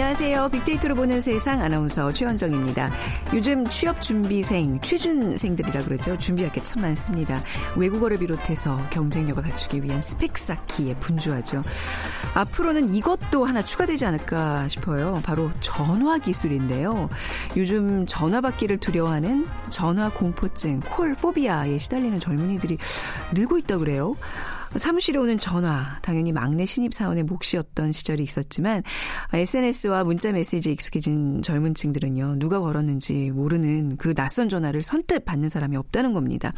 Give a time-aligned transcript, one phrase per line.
[0.00, 0.50] 안녕하세요.
[0.50, 2.88] 빅데이터로 보는 세상 아나운서 최원정입니다.
[3.34, 6.16] 요즘 취업 준비생, 취준생들이라 그러죠.
[6.16, 7.42] 준비할 게 참 많습니다.
[7.76, 11.64] 외국어를 비롯해서 경쟁력을 갖추기 위한 스펙 쌓기에 분주하죠.
[12.34, 15.20] 앞으로는 이것도 하나 추가되지 않을까 싶어요.
[15.24, 17.08] 바로 전화 기술인데요.
[17.56, 22.78] 요즘 전화 받기를 두려워하는 전화 공포증, 콜 포비아에 시달리는 젊은이들이
[23.32, 24.14] 늘고 있다 그래요.
[24.76, 28.82] 사무실에 오는 전화, 당연히 막내 신입사원의 몫이었던 시절이 있었지만
[29.32, 32.36] SNS와 문자 메시지에 익숙해진 젊은 층들은요.
[32.38, 36.52] 누가 걸었는지 모르는 그 낯선 전화를 선뜻 받는 사람이 없다는 겁니다.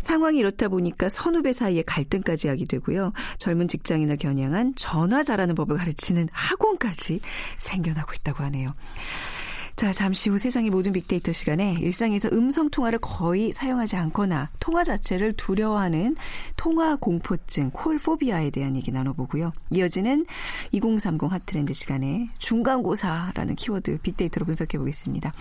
[0.00, 3.12] 상황이 이렇다 보니까 선후배 사이에 갈등까지 하게 되고요.
[3.38, 7.20] 젊은 직장인을 겨냥한 전화 잘하는 법을 가르치는 학원까지
[7.58, 8.68] 생겨나고 있다고 하네요.
[9.82, 15.32] 자, 잠시 후 세상의 모든 빅데이터 시간에 일상에서 음성 통화를 거의 사용하지 않거나 통화 자체를
[15.32, 16.14] 두려워하는
[16.54, 19.52] 통화 공포증, 콜포비아에 대한 얘기 나눠보고요.
[19.70, 20.24] 이어지는
[20.70, 25.32] 2030 핫트렌드 시간에 중간고사라는 키워드 빅데이터로 분석해 보겠습니다.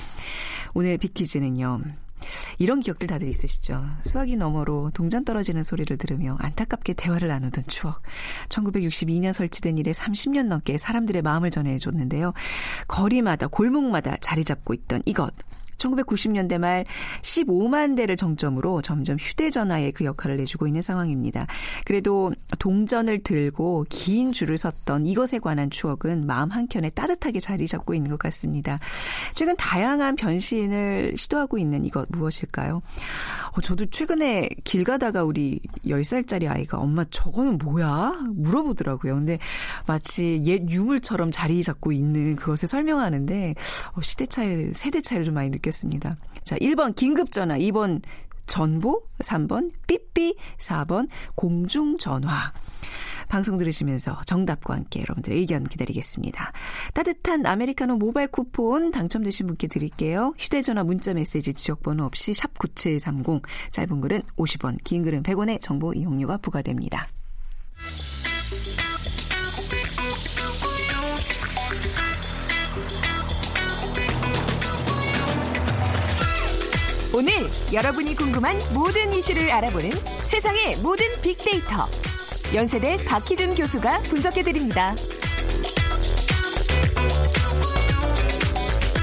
[0.73, 1.81] 오늘 빅퀴즈는요.
[2.57, 3.83] 이런 기억들 다들 있으시죠?
[4.03, 8.01] 수화기 너머로 동전 떨어지는 소리를 들으며 안타깝게 대화를 나누던 추억.
[8.49, 12.33] 1962년 설치된 이래 30년 넘게 사람들의 마음을 전해줬는데요.
[12.87, 15.33] 거리마다 골목마다 자리 잡고 있던 이것.
[15.81, 16.85] 1990년대 말
[17.21, 21.47] 15만 대를 정점으로 점점 휴대전화에 그 역할을 내주고 있는 상황입니다.
[21.85, 28.11] 그래도 동전을 들고 긴 줄을 섰던 이것에 관한 추억은 마음 한켠에 따뜻하게 자리 잡고 있는
[28.11, 28.79] 것 같습니다.
[29.33, 32.81] 최근 다양한 변신을 시도하고 있는 이것 무엇일까요?
[33.53, 38.21] 어, 저도 최근에 길 가다가 우리 10살짜리 아이가 엄마 저거는 뭐야?
[38.33, 39.15] 물어보더라고요.
[39.15, 39.37] 근데
[39.87, 43.55] 마치 옛 유물처럼 자리 잡고 있는 그것을 설명하는데
[43.93, 46.17] 어, 시대 차이, 세대 차이를 좀 많이 느꼈 습니다.
[46.43, 48.01] 자, 1번 긴급전화, 2번
[48.47, 52.51] 전보, 3번 삐삐, 4번 공중전화.
[53.29, 56.51] 방송 들으시면서 정답과 함께 여러분들의 의견 기다리겠습니다.
[56.93, 60.33] 따뜻한 아메리카노 모바일 쿠폰 당첨되신 분께 드릴게요.
[60.37, 66.39] 휴대전화 문자 메시지 지역번호 없이 샵 9730 짧은 글은 50원 긴 글은 100원의 정보 이용료가
[66.39, 67.07] 부과됩니다.
[77.73, 81.87] 여러분이 궁금한 모든 이슈를 알아보는 세상의 모든 빅데이터
[82.53, 84.93] 연세대 박희준 교수가 분석해드립니다.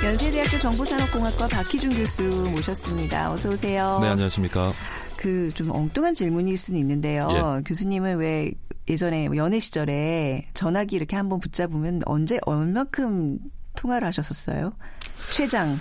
[0.04, 3.32] 연세대학교 정보산업공학과 박희준 교수 모셨습니다.
[3.32, 3.98] 어서 오세요.
[4.00, 4.72] 네, 안녕하십니까.
[5.16, 7.26] 그 좀 엉뚱한 질문일 수는 있는데요.
[7.32, 7.62] 예.
[7.64, 8.52] 교수님은 왜
[8.88, 13.38] 예전에 연애 시절에 전화기 이렇게 한번 붙잡으면 언제 얼마큼
[13.74, 14.72] 통화를 하셨었어요?
[15.30, 15.78] 최장.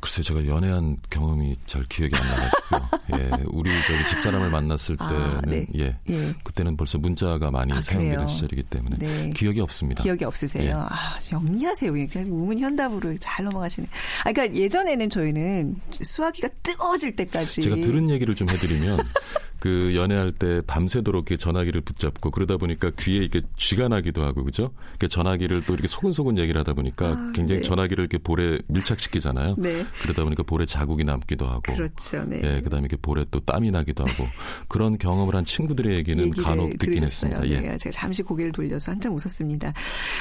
[0.00, 2.88] 글쎄 제가 연애한 경험이 잘 기억이 안 나가지고요.
[3.20, 5.66] 예, 우리 저기 집사람을 만났을 때는 아, 네.
[5.76, 6.34] 예, 예.
[6.44, 8.28] 그때는 벌써 문자가 많이 아, 사용되는 그래요?
[8.28, 9.30] 시절이기 때문에 네.
[9.30, 10.02] 기억이 없습니다.
[10.02, 10.64] 기억이 없으세요?
[10.64, 10.72] 예.
[10.72, 11.92] 아, 영리하세요.
[11.92, 13.86] 그냥 우문 현답으로 잘 넘어가시네.
[14.24, 18.98] 아, 그러니까 예전에는 저희는 수화기가 뜨거워질 때까지 제가 들은 얘기를 좀 해드리면
[19.66, 24.70] 그 연애할 때 밤새도록 이렇게 전화기를 붙잡고 그러다 보니까 귀에 이렇게 쥐가 나기도 하고 그죠?
[25.00, 27.66] 그 전화기를 또 이렇게 소근소근 얘기를 하다 보니까 아, 굉장히 네.
[27.66, 29.56] 전화기를 이렇게 볼에 밀착시키잖아요.
[29.58, 29.84] 네.
[30.02, 32.22] 그러다 보니까 볼에 자국이 남기도 하고 그렇죠.
[32.24, 32.40] 네.
[32.44, 34.28] 예, 그다음에 이렇게 볼에 또 땀이 나기도 하고
[34.68, 37.32] 그런 경험을 한 친구들의 얘기는 간혹 듣긴 들으셨어요.
[37.32, 37.48] 했습니다.
[37.48, 37.68] 예.
[37.68, 39.72] 네, 제가 잠시 고개를 돌려서 한참 웃었습니다.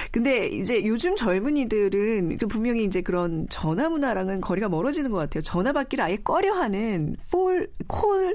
[0.10, 5.44] 근데 이제 요즘 젊은이들은 그 분명히 이제 그런 전화 문화랑은 거리가 멀어지는 것 같아요.
[5.44, 8.34] 전화 받기를 아예 꺼려하는 폴, 콜,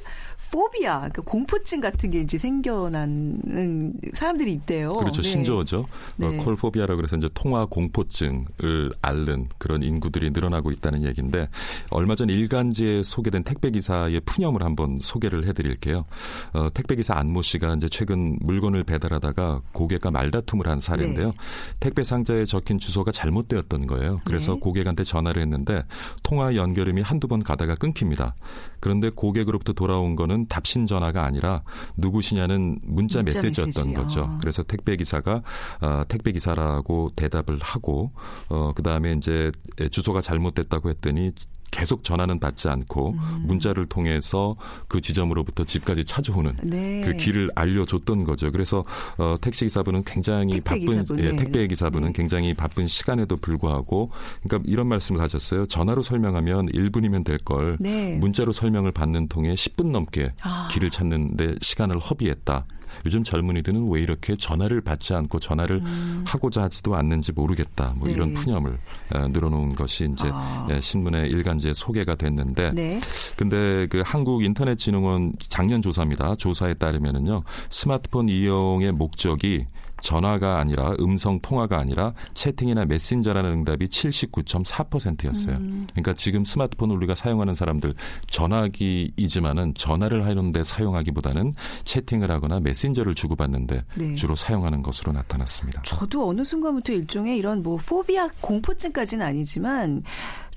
[0.53, 4.91] 포비아, 그 공포증 같은 게 이제 생겨나는 사람들이 있대요.
[4.91, 5.23] 그렇죠.
[5.23, 5.29] 네.
[5.29, 5.87] 신조어죠.
[6.19, 6.27] 네.
[6.27, 11.49] 어, 콜포비아라고 그래서 이제 통화 공포증을 앓는 그런 인구들이 늘어나고 있다는 얘기인데
[11.91, 16.05] 얼마 전 일간지에 소개된 택배 기사의 푸념을 한번 소개를 해드릴게요.
[16.53, 21.29] 어, 택배 기사 안모 씨가 이제 최근 물건을 배달하다가 고객과 말다툼을 한 사례인데요.
[21.29, 21.35] 네.
[21.81, 24.21] 택배 상자에 적힌 주소가 잘못되었던 거예요.
[24.25, 24.61] 그래서 네.
[24.61, 25.85] 고객한테 전화를 했는데
[26.23, 28.35] 통화 연결음이 한두 번 가다가 끊깁니다.
[28.81, 31.63] 그런데 고객으로부터 돌아온 거는 답신 전화가 아니라
[31.97, 33.95] 누구시냐는 문자, 문자 메시지였던 메시지.
[33.95, 34.25] 거죠.
[34.25, 34.39] 아.
[34.41, 35.43] 그래서 택배 기사가
[35.81, 38.13] 어, 택배 기사라고 대답을 하고
[38.49, 39.51] 어 그 다음에 이제
[39.91, 41.33] 주소가 잘못됐다고 했더니
[41.71, 43.43] 계속 전화는 받지 않고 음.
[43.47, 44.57] 문자를 통해서
[44.89, 47.03] 그 지점으로부터 집까지 찾아오는 네.
[47.03, 48.51] 그 길을 알려줬던 거죠.
[48.51, 48.85] 그래서
[49.19, 51.37] 어, 택시 기사분은 굉장히 택배 바쁜 기사분, 예, 네.
[51.37, 52.13] 택배 기사분은 네.
[52.15, 54.11] 굉장히 바쁜 시간에도 불구하고
[54.43, 55.67] 그러니까 이런 말씀을 하셨어요.
[55.67, 58.17] 전화로 설명하면 1분이면 될걸 네.
[58.17, 60.69] 문자로 설명을 받는 통에 10분 넘게 아.
[60.73, 62.67] 길을 찾는데 시간을 허비했다.
[63.07, 65.83] 요즘 젊은이들은 왜 이렇게 전화를 받지 않고 전화를
[66.27, 67.95] 하고자 하지도 않는지 모르겠다.
[67.97, 68.09] 뭐 음.
[68.09, 68.13] 네.
[68.13, 68.79] 이런 푸념을
[69.15, 70.67] 어, 늘어놓은 것이 이제 아.
[70.71, 73.01] 예, 신문에 일간지에 소개가 됐는데 네.
[73.37, 76.37] 근데 그 한국 인터넷 진흥원 작년 조사입니다.
[76.37, 77.43] 조사에 따르면은요.
[77.71, 79.67] 스마트폰 이용의 목적이
[80.03, 85.57] 전화가 아니라 음성 통화가 아니라 채팅이나 메신저라는 응답이 79.4%였어요.
[85.57, 85.87] 음.
[85.93, 87.95] 그러니까 지금 스마트폰을 우리가 사용하는 사람들
[88.29, 91.53] 전화기이지만은 전화를 하는데 사용하기보다는
[91.85, 94.15] 채팅을 하거나 메신저를 주고받는데 네.
[94.15, 95.83] 주로 사용하는 것으로 나타났습니다.
[95.83, 100.03] 저도 어느 순간부터 일종의 이런 뭐 포비아 공포증까지는 아니지만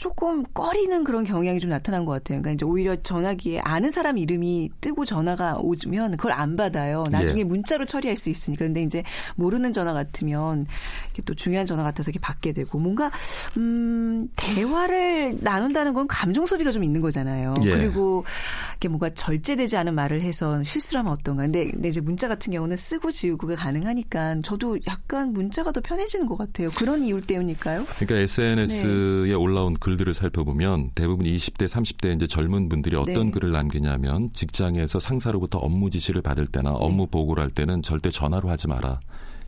[0.03, 2.41] 조금 꺼리는 그런 경향이 좀 나타난 것 같아요.
[2.41, 7.05] 그러니까 이제 오히려 전화기에 아는 사람 이름이 뜨고 전화가 오면 그걸 안 받아요.
[7.09, 7.43] 나중에 예.
[7.45, 8.65] 문자로 처리할 수 있으니까.
[8.65, 9.01] 근데 이제
[9.37, 10.67] 모르는 전화 같으면
[11.05, 13.11] 이렇게 또 중요한 전화 같아서 이렇게 받게 되고 뭔가
[13.57, 17.53] 음 대화를 나눈다는 건 감정 소비가 좀 있는 거잖아요.
[17.63, 17.71] 예.
[17.71, 18.25] 그리고
[18.71, 21.43] 이렇게 뭔가 절제되지 않은 말을 해서 실수를 하면 어떤가.
[21.43, 26.37] 근데, 근데 이제 문자 같은 경우는 쓰고 지우고가 가능하니까 저도 약간 문자가 더 편해지는 것
[26.37, 26.71] 같아요.
[26.71, 27.85] 그런 이유 때문일까요?
[27.85, 29.33] 그러니까 SNS에 네.
[29.33, 33.31] 올라온 글 들을 살펴보면 대부분 20대, 30대 이제 젊은 분들이 어떤 네.
[33.31, 36.77] 글을 남기냐면 직장에서 상사로부터 업무 지시를 받을 때나 네.
[36.79, 38.99] 업무 보고를 할 때는 절대 전화로 하지 마라.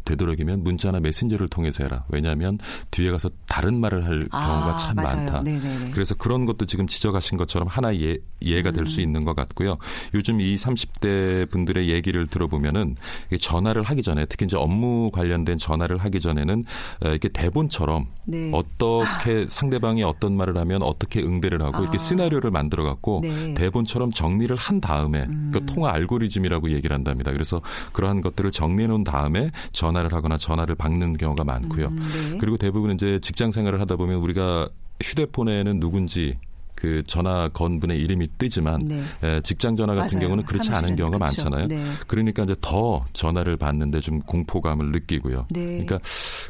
[0.05, 2.05] 되도록이면 문자나 메신저를 통해서 해라.
[2.09, 2.57] 왜냐하면
[2.91, 5.15] 뒤에 가서 다른 말을 할 경우가 아, 참 맞아요.
[5.17, 5.41] 많다.
[5.41, 5.91] 네네네.
[5.91, 8.85] 그래서 그런 것도 지금 지적하신 것처럼 하나의 예, 이해가 될 음.
[8.85, 9.77] 수 있는 것 같고요.
[10.13, 12.95] 요즘 이 30대 분들의 얘기를 들어보면은
[13.41, 16.63] 전화를 하기 전에 특히 이제 업무 관련된 전화를 하기 전에는
[17.03, 18.51] 어, 이렇게 대본처럼 네.
[18.53, 21.99] 어떻게 상대방이 어떤 말을 하면 어떻게 응대를 하고 이렇게 아.
[21.99, 23.55] 시나리오를 만들어 갖고 네.
[23.55, 27.31] 대본처럼 정리를 한 다음에 그 통화 알고리즘이라고 얘기를 한답니다.
[27.31, 27.61] 그래서
[27.91, 31.87] 그러한 것들을 정리해 놓은 다음에 전 화를 하거나 전화를 받는 경우가 많고요.
[31.87, 31.95] 음,
[32.31, 32.37] 네.
[32.39, 34.69] 그리고 대부분 이제 직장 생활을 하다 보면 우리가
[35.03, 36.37] 휴대폰에는 누군지
[36.75, 39.03] 그 전화 건 분의 이름이 뜨지만 네.
[39.23, 40.27] 에, 직장 전화 같은 맞아요.
[40.27, 41.43] 경우는 그렇지 않은 경우가 그렇죠.
[41.43, 41.67] 많잖아요.
[41.67, 41.85] 네.
[42.05, 45.47] 그러니까 이제 더 전화를 받는데 좀 공포감을 느끼고요.
[45.49, 45.63] 네.
[45.63, 45.99] 그러니까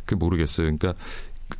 [0.05, 0.65] 그 모르겠어요.
[0.65, 0.93] 그러니까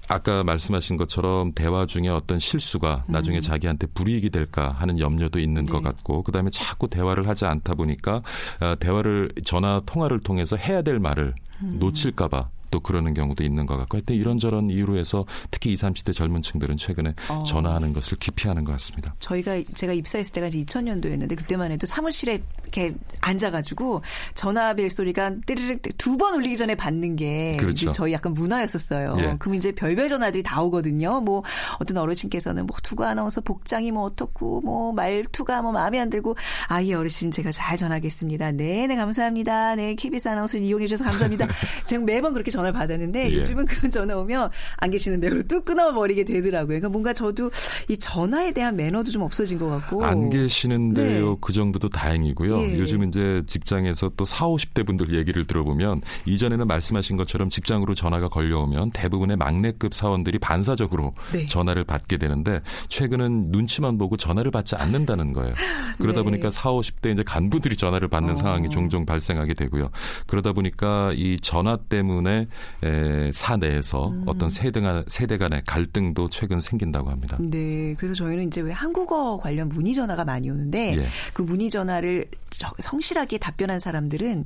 [0.08, 5.66] 아까 말씀하신 것처럼 대화 중에 어떤 실수가 나중에 자기한테 불이익이 될까 하는 염려도 있는 음.
[5.66, 5.72] 네.
[5.72, 8.22] 것 같고 그다음에 자꾸 대화를 하지 않다 보니까
[8.62, 11.78] 어, 대화를 전화 통화를 통해서 해야 될 말을 음.
[11.80, 16.14] 놓칠까 봐 또 그러는 경우도 있는 것 같고 하여튼 이런저런 이유로 해서 특히 20, 30대
[16.14, 17.44] 젊은 층들은 최근에 어.
[17.48, 19.16] 전화하는 것을 기피하는 것 같습니다.
[19.20, 24.02] 저희가 제가 입사했을 때가 이제 2000년도였는데 그때만 해도 사무실에 이렇게 앉아가지고
[24.34, 27.88] 전화 벨 소리가 띠르륵 두 번 울리기 전에 받는 게 그렇죠.
[27.88, 29.16] 이제 저희 약간 문화였었어요.
[29.20, 29.36] 예.
[29.38, 31.20] 그럼 이제 별별 전화들이 다 오거든요.
[31.22, 31.44] 뭐
[31.80, 36.36] 어떤 어르신께서는 뭐 두고 아나운서 복장이 뭐 어떻고 뭐 말투가 뭐 마음에 안 들고
[36.68, 38.54] 아이 어르신 제가 잘 전하겠습니다.
[38.54, 39.76] 네네 감사합니다.
[39.76, 41.48] 네 KBS 아나운서 이용해 주셔서 감사합니다.
[41.86, 43.36] 제가 매번 그렇게 전화 를 받았는데 예.
[43.36, 46.68] 요즘은 그런 전화 오면 안 계시는데 그리고 뚝 끊어버리게 되더라고요.
[46.68, 47.52] 그러니까 뭔가 저도
[47.88, 51.30] 이 전화에 대한 매너도 좀 없어진 것 같고 안 계시는데요.
[51.30, 51.38] 네.
[51.42, 52.62] 그 정도도 다행이고요.
[52.62, 52.80] 예.
[52.80, 58.92] 요즘 이제 직장에서 또 4, 50대 분들 얘기를 들어보면 이전에는 말씀하신 것처럼 직장으로 전화가 걸려오면
[58.92, 61.46] 대부분의 막내급 사원들이 반사적으로 네.
[61.46, 65.54] 전화를 받게 되는데 최근은 눈치만 보고 전화를 받지 않는다는 거예요.
[66.00, 66.24] 그러다 네.
[66.26, 68.36] 보니까 4, 50대 이제 간부들이 전화를 받는 어.
[68.36, 69.90] 상황이 종종 발생하게 되고요.
[70.28, 72.45] 그러다 보니까 이 전화 때문에
[72.84, 74.24] 에, 사내에서 음.
[74.26, 77.38] 어떤 세대 간 세대 간의 갈등도 최근 생긴다고 합니다.
[77.40, 81.06] 네, 그래서 저희는 이제 왜 한국어 관련 문의 전화가 많이 오는데 예.
[81.34, 84.46] 그 문의 전화를 저- 성실하게 답변한 사람들은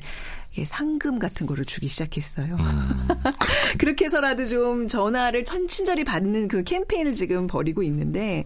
[0.65, 2.55] 상금 같은 거를 주기 시작했어요.
[2.55, 3.07] 음.
[3.77, 8.43] 그렇게 해서라도 좀 전화를 천친절히 받는 그 캠페인을 지금 벌이고 있는데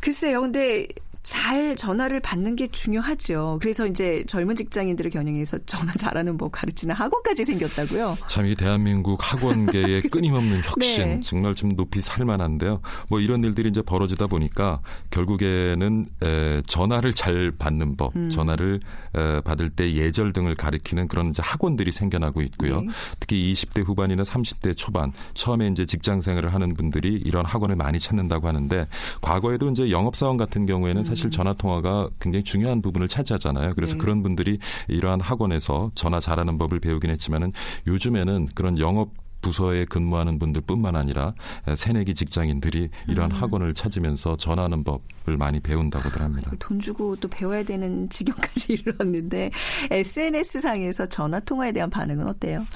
[0.00, 0.86] 글쎄요, 근데
[1.30, 3.58] 잘 전화를 받는 게 중요하죠.
[3.62, 8.18] 그래서 이제 젊은 직장인들을 겨냥해서 전화 잘하는 법 가르치는 학원까지 생겼다고요.
[8.26, 11.20] 참 이 대한민국 학원계의 끊임없는 혁신 네.
[11.20, 12.80] 정말 좀 높이 살만한데요.
[13.08, 18.28] 뭐 이런 일들이 이제 벌어지다 보니까 결국에는 에, 전화를 잘 받는 법, 음.
[18.28, 18.80] 전화를
[19.14, 22.80] 에, 받을 때 예절 등을 가리키는 그런 이제 학원들이 생겨나고 있고요.
[22.80, 22.88] 네.
[23.20, 28.48] 특히 20대 후반이나 30대 초반 처음에 이제 직장 생활을 하는 분들이 이런 학원을 많이 찾는다고
[28.48, 28.86] 하는데
[29.20, 33.74] 과거에도 이제 영업 사원 같은 경우에는 사실 전화 통화가 굉장히 중요한 부분을 차지하잖아요.
[33.74, 33.98] 그래서 음.
[33.98, 34.00] 네.
[34.00, 34.58] 그런 분들이
[34.88, 37.52] 이러한 학원에서 전화 잘하는 법을 배우긴 했지만은
[37.86, 39.10] 요즘에는 그런 영업
[39.40, 41.34] 부서에 근무하는 분들뿐만 아니라
[41.74, 43.36] 새내기 직장인들이 이러한 음.
[43.36, 46.50] 학원을 찾으면서 전하는 법을 많이 배운다고들 합니다.
[46.58, 49.50] 돈 주고 또 배워야 되는 지경까지 이르렀는데
[49.90, 52.66] SNS 상에서 전화 통화에 대한 반응은 어때요?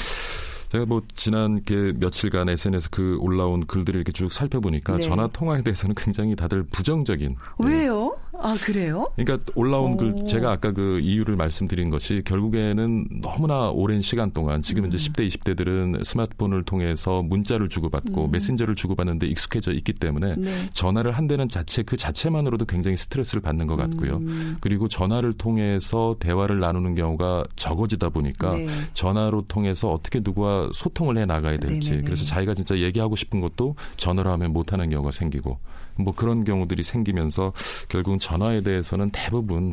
[0.70, 5.02] 제가 뭐 지난 게 며칠간 SNS 그 올라온 글들을 이렇게 쭉 살펴보니까 네.
[5.02, 7.36] 전화 통화에 대해서는 굉장히 다들 부정적인.
[7.60, 7.66] 네.
[7.66, 8.16] 왜요?
[8.38, 9.10] 아 그래요?
[9.16, 9.96] 그러니까 올라온 오.
[9.96, 14.88] 글 제가 아까 그 이유를 말씀드린 것이 결국에는 너무나 오랜 시간 동안 지금 음.
[14.88, 20.42] 이제 10대 20대들은 스마트폰을 통해서 문자를 주고받고 메신저를 주고받는데 익숙해져 있기 때문에 음.
[20.42, 20.68] 네.
[20.72, 24.16] 전화를 한다는 자체 그 자체만으로도 굉장히 스트레스를 받는 것 같고요.
[24.16, 24.56] 음.
[24.60, 28.68] 그리고 전화를 통해서 대화를 나누는 경우가 적어지다 보니까 네.
[28.92, 32.04] 전화로 통해서 어떻게 누구와 소통을 해 나가야 될지 네네네.
[32.04, 35.58] 그래서 자기가 진짜 얘기하고 싶은 것도 전화로 하면 못 하는 경우가 생기고
[35.96, 37.52] 뭐 그런 경우들이 생기면서
[37.88, 39.72] 결국은 전화에 대해서는 대부분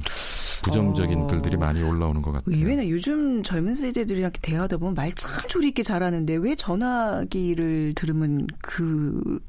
[0.64, 1.28] 부정적인 어.
[1.28, 2.56] 글들이 많이 올라오는 것 같아요.
[2.56, 9.40] 의외나 요즘 젊은 세대들이랑 대화하다 보면 말 참 조리 있게 잘하는데 왜 전화기를 들으면 그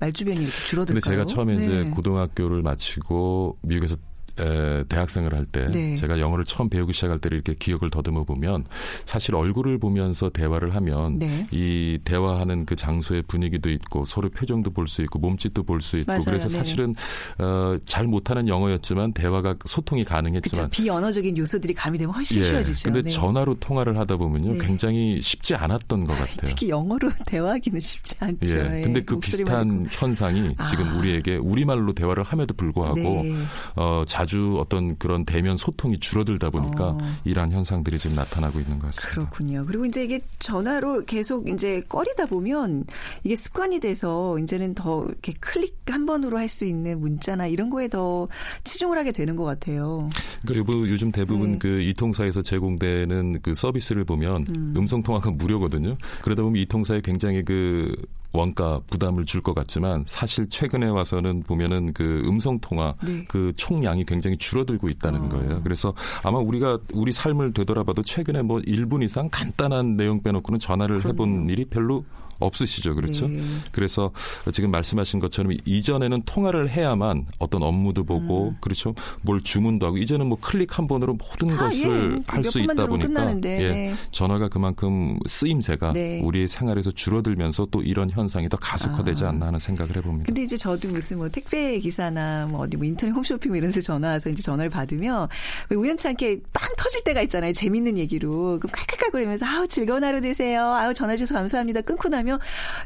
[0.00, 1.00] 말주변이 이렇게 근데 줄어들까요?
[1.14, 1.64] 제가 처음에 네.
[1.64, 3.96] 이제 고등학교를 마치고 미국에서
[4.38, 5.96] 에, 대학생을 할때 네.
[5.96, 8.64] 제가 영어를 처음 배우기 시작할 때를 이렇게 기억을 더듬어 보면
[9.04, 11.46] 사실 얼굴을 보면서 대화를 하면 네.
[11.50, 16.12] 이 대화하는 그 장소의 분위기도 있고 서로 표정도 볼 수 있고 몸짓도 볼 수 있고
[16.12, 16.24] 맞아요.
[16.24, 16.58] 그래서 네네.
[16.58, 16.94] 사실은
[17.38, 22.90] 어, 잘 못하는 영어였지만 대화가 소통이 그쵸 가능했지만 비언어적인 요소들이 가미되면 훨씬 쉬워지죠.
[22.90, 22.92] 예.
[22.92, 23.10] 근데 네.
[23.14, 24.58] 전화로 통화를 하다 보면요 네.
[24.58, 26.36] 굉장히 쉽지 않았던 것 같아요.
[26.44, 28.58] 특히 영어로 대화하기는 쉽지 않죠.
[28.58, 28.82] 예.
[28.82, 30.68] 근데 그 비슷한 현상이 아.
[30.68, 33.34] 지금 우리에게 우리말로 대화를 함에도 불구하고 네.
[33.76, 36.98] 어, 자주 어떤 그런 대면 소통이 줄어들다 보니까 어.
[37.24, 39.20] 이러한 현상들이 지금 나타나고 있는 것 같습니다.
[39.20, 39.64] 그렇군요.
[39.66, 42.84] 그리고 이제 이게 전화로 계속 이제 꺼리다 보면
[43.22, 47.88] 이게 습관이 돼서 이제는 더 이렇게 클릭 한 번으로 할 수 있는 문자나 이런 거에
[47.88, 48.28] 더
[48.62, 50.08] 치중을 하게 되는 것 같아요.
[50.46, 51.58] 그러니까 요즘 대부분 네.
[51.58, 54.86] 그 이통사에서 제공되는 그 서비스를 보면 음.
[54.86, 55.96] 성 통화가 무료거든요.
[56.22, 57.96] 그러다 보면 이통사에 굉장히 그
[58.34, 63.24] 원가 부담을 줄 것 같지만 사실 최근에 와서는 보면은 그 음성 통화 네.
[63.28, 65.28] 그 총량이 굉장히 줄어들고 있다는 어.
[65.28, 65.60] 거예요.
[65.62, 71.30] 그래서 아마 우리가 우리 삶을 되돌아봐도 최근에 뭐 1분 이상 간단한 내용 빼놓고는 전화를 해본
[71.32, 71.50] 그럼요.
[71.50, 72.04] 일이 별로
[72.38, 72.94] 없으시죠.
[72.94, 73.28] 그렇죠?
[73.28, 73.42] 네.
[73.72, 74.10] 그래서
[74.52, 78.56] 지금 말씀하신 것처럼 이전에는 통화를 해야만 어떤 업무도 보고 음.
[78.60, 78.94] 그렇죠.
[79.22, 82.22] 뭘 주문도 하고 이제는 뭐 클릭 한 번으로 모든 다, 것을 예.
[82.26, 83.68] 할수몇 번만 있다 보니까 끝나는데, 예.
[83.68, 83.94] 네.
[84.10, 86.20] 전화가 그만큼 쓰임새가 네.
[86.22, 89.28] 우리의 생활에서 줄어들면서 또 이런 현상이 더 가속화되지 아.
[89.28, 90.26] 않나 하는 생각을 해봅니다.
[90.26, 93.80] 근데 이제 저도 무슨 뭐 택배 기사나 뭐 어디 뭐 인터넷 홈쇼핑 뭐 이런 데서
[93.80, 95.28] 전화 와서 이제 전화를 받으면
[95.70, 97.52] 왜 우연치 않게 빵 터질 때가 있잖아요.
[97.52, 98.58] 재밌는 얘기로.
[98.60, 100.64] 그럼 칼칼칼 거리면서 아우 즐거운 하루 되세요.
[100.72, 101.82] 아우 전화 주셔서 감사합니다.
[101.82, 102.23] 끊고 나면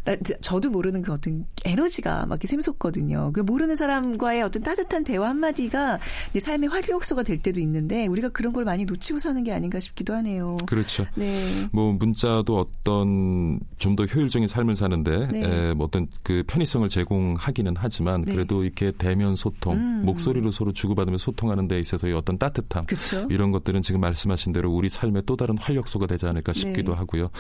[0.05, 3.33] 나, 저도 모르는 그 어떤 에너지가 막 이렇게 샘솟거든요.
[3.33, 5.99] 그 모르는 사람과의 어떤 따뜻한 대화 한마디가
[6.33, 10.15] 내 삶의 활력소가 될 때도 있는데 우리가 그런 걸 많이 놓치고 사는 게 아닌가 싶기도
[10.15, 10.57] 하네요.
[10.67, 11.05] 그렇죠.
[11.15, 11.35] 네.
[11.73, 15.43] 뭐 문자도 어떤 좀 더 효율적인 삶을 사는데 네.
[15.43, 18.33] 에, 뭐 어떤 그 편의성을 제공하기는 하지만 네.
[18.33, 20.03] 그래도 이렇게 대면 소통, 음.
[20.05, 23.27] 목소리로 서로 주고받으며 소통하는 데 있어서의 어떤 따뜻함 그렇죠.
[23.29, 26.99] 이런 것들은 지금 말씀하신 대로 우리 삶의 또 다른 활력소가 되지 않을까 싶기도 네.
[26.99, 27.31] 하고요.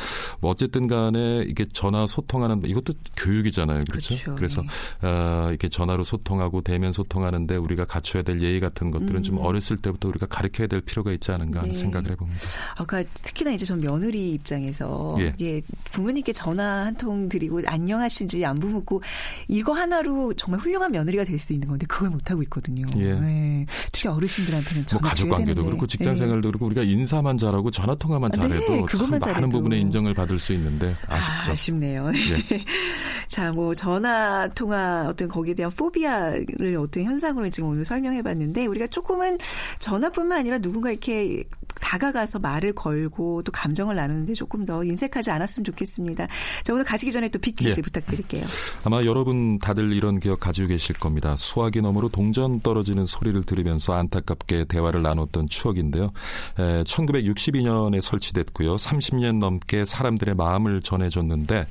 [0.40, 3.85] 뭐 어쨌든 간에 이게 전화 소통하는 이것도 교육이잖아요.
[3.90, 4.09] 그렇죠?
[4.09, 4.35] 그렇죠.
[4.37, 4.62] 그래서
[5.00, 5.09] 네.
[5.09, 10.09] 어, 이렇게 전화로 소통하고 대면 소통하는데 우리가 갖춰야 될 예의 같은 것들은 좀 어렸을 때부터
[10.09, 11.73] 우리가 가르쳐야 될 필요가 있지 않은가 하는 음.
[11.73, 11.78] 네.
[11.78, 12.40] 생각을 해봅니다.
[12.76, 15.33] 아까 특히나 이제 전 며느리 입장에서 예.
[15.38, 19.02] 이게 부모님께 전화 한 통 드리고 안녕하신지 안부 묻고
[19.47, 22.85] 이거 하나로 정말 훌륭한 며느리가 될 수 있는 건데 그걸 못 하고 있거든요.
[22.97, 23.14] 예.
[23.14, 23.64] 네.
[23.92, 25.64] 특히 어르신들한테는 뭐 전화 가족 관계도.
[25.64, 26.18] 그렇고 직장 네.
[26.18, 28.49] 생활도 그렇고 우리가 인사만 잘하고 전화 통화만 아, 네.
[28.49, 29.49] 잘해도 참 그것만 많은 잘해도.
[29.50, 31.52] 부분에 인정을 받을 수 있는데 아쉽죠.
[31.52, 32.64] 아, 쉽네요 예.
[33.28, 38.87] 자, 뭐 전화 통화 어떤 거기에 대한 포비아를 어떤 현상으로 지금 오늘 설명해 봤는데 우리가
[38.87, 39.38] 조금은
[39.78, 41.44] 전화뿐만 아니라 누군가 이렇게
[41.80, 46.26] 다가가서 말을 걸고 또 감정을 나누는데 조금 더 인색하지 않았으면 좋겠습니다.
[46.64, 47.82] 자, 오늘 가시기 전에 또 빅퀴즈 예.
[47.82, 48.42] 부탁드릴게요.
[48.85, 51.37] 아마 여러분 다들 이런 기억 가지고 계실 겁니다.
[51.37, 56.12] 수화기 너머로 동전 떨어지는 소리를 들으면서 안타깝게 대화를 나눴던 추억인데요.
[56.58, 58.76] 에, 1962년에 설치됐고요.
[58.76, 61.66] 30년 넘게 사람들의 마음을 전해줬는데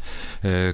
[0.46, 0.74] 에,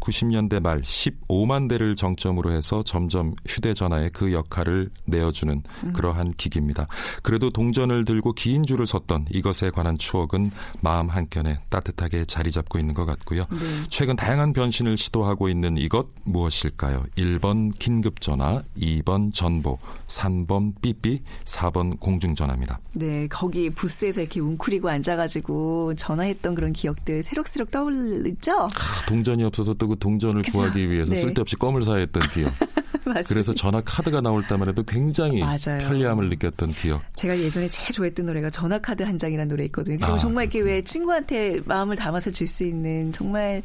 [0.00, 5.62] 1990년대 말 15만 대를 정점으로 해서 점점 휴대전화의 그 역할을 내어주는
[5.94, 6.86] 그러한 기기입니다.
[7.22, 10.50] 그래도 동전을 들고 긴 줄을 섰던 이것에 관한 추억은
[10.80, 13.46] 마음 한켠에 따뜻하게 자리 잡고 있는 것 같고요.
[13.88, 17.04] 최근 다양한 변신을 시도하고 있는 이것 무엇일까요?
[17.16, 22.80] 1번 긴급전화, 2번 전보, 3번 삐삐, 4번 공중전화입니다.
[22.94, 28.52] 네, 거기 부스에서 이렇게 웅크리고 앉아가지고 전화했던 그런 기억들 새록새록 떠올리죠?
[28.52, 30.58] 아, 동전이 없어서 또그 동전을 그죠?
[30.58, 31.20] 구하기 위해서 네.
[31.20, 32.52] 쓸데없이 껌을 사야 했던 기억.
[33.28, 35.78] 그래서 전화 카드가 나올 때만 해도 굉장히 맞아요.
[35.86, 37.02] 편리함을 느꼈던 기억.
[37.14, 39.96] 제가 예전에 제일 좋아했던 노래가 전화 카드 한 장이라는 노래 있거든요.
[39.98, 43.62] 그래서 아, 정말 이렇게 왜 친구한테 마음을 담아서 줄 수 있는 정말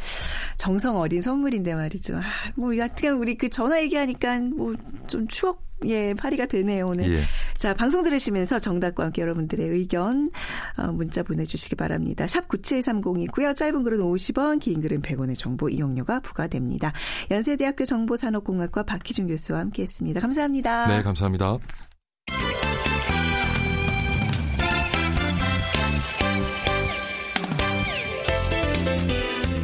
[0.58, 2.18] 정성 어린 선물인데 말이죠.
[2.18, 2.22] 아,
[2.56, 4.76] 뭐 여하튼 우리 그 전화 얘기하니까 뭐
[5.08, 7.12] 좀 추억 예, 파리가 되네요, 오늘.
[7.12, 7.24] 예.
[7.58, 10.32] 자, 방송 들으시면서 정답과 함께 여러분들의 의견
[10.78, 12.28] 어, 문자 보내주시기 바랍니다.
[12.28, 13.56] 샵 9730이고요.
[13.56, 16.94] 짧은 글은 50원, 긴 글은 100원의 정보 이용료가 부과됩니다.
[17.30, 20.20] 연세대학교 정보산업공학과 박희준 교수와 함께 했습니다.
[20.20, 20.88] 감사합니다.
[20.88, 21.58] 네, 감사합니다.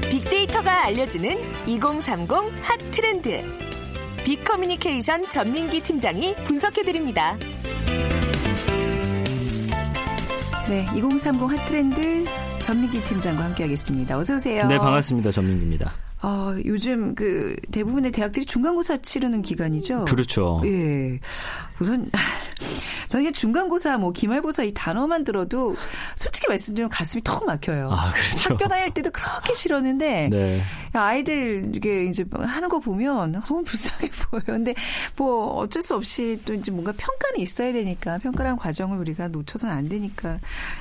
[0.10, 2.30] 빅데이터가 알려주는 2030
[2.62, 3.67] 핫 트렌드.
[4.28, 7.38] 빅커뮤니케이션 전민기 팀장이 분석해드립니다.
[10.68, 12.26] 네, 2030 핫트렌드
[12.60, 14.18] 전민기 팀장과 함께하겠습니다.
[14.18, 14.68] 어서 오세요.
[14.68, 15.32] 네, 반갑습니다.
[15.32, 15.94] 전민기입니다.
[16.24, 20.04] 어, 요즘 그 대부분의 대학들이 중간고사 치르는 기간이죠.
[20.04, 20.62] 그렇죠.
[20.66, 21.22] 예.
[21.80, 22.12] 우선
[23.10, 25.76] 저는 중간고사, 뭐 기말고사 이 단어만 들어도
[26.16, 27.90] 솔직히 말씀드리면 가슴이 턱 막혀요.
[27.92, 28.54] 아, 그렇죠.
[28.54, 30.62] 학교 다닐 때도 그렇게 싫었는데 네.
[30.94, 34.44] 아이들 이게 이제 하는 거 보면 너무 불쌍해 보여요.
[34.46, 34.74] 근데
[35.16, 39.90] 뭐 어쩔 수 없이 또 이제 뭔가 평가는 있어야 되니까 평가란 과정을 우리가 놓쳐서는 안
[39.90, 40.40] 되니까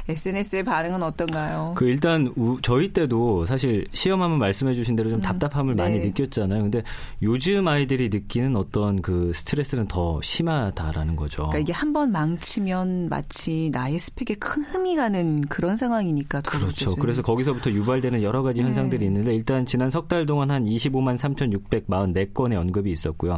[0.09, 1.75] SNS의 반응은 어떤가요?
[1.77, 5.83] 그 일단 우, 저희 때도 사실 시험하면 말씀해 주신 대로 좀 답답함을 네.
[5.83, 6.63] 많이 느꼈잖아요.
[6.63, 6.83] 근데
[7.23, 11.49] 요즘 아이들이 느끼는 어떤 그 스트레스는 더 심하다라는 거죠.
[11.49, 16.67] 그러니까 이게 한번 망치면 마치 나의 스펙에 큰 흠이 가는 그런 상황이니까 더 그렇죠.
[16.69, 16.97] 느껴져요.
[16.97, 19.07] 그래서 거기서부터 유발되는 여러 가지 현상들이 네.
[19.07, 23.37] 있는데 일단 지난 석 달 동안 한 25만 3,644건의 언급이 있었고요.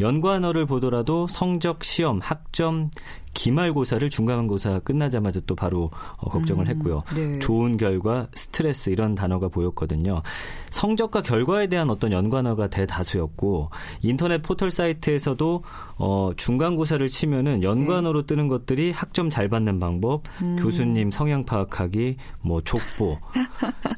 [0.00, 2.90] 연관어를 보더라도 성적, 시험, 학점,
[3.38, 7.04] 기말고사를 중간고사 끝나자마자 또 바로 어, 걱정을 음, 했고요.
[7.14, 7.38] 네.
[7.38, 10.22] 좋은 결과, 스트레스 이런 단어가 보였거든요.
[10.70, 13.70] 성적과 결과에 대한 어떤 연관어가 대다수였고
[14.02, 15.62] 인터넷 포털 사이트에서도
[15.98, 20.56] 어, 중간고사를 치면은 연관어로 뜨는 것들이 학점 잘 받는 방법, 음.
[20.56, 23.18] 교수님 성향 파악하기, 뭐 족보.